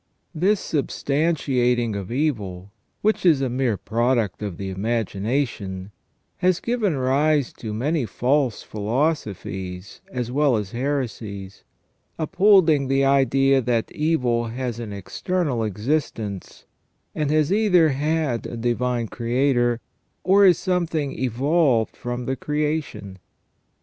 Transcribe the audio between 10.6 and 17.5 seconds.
heresies, upholding the idea that evil has an external existence, and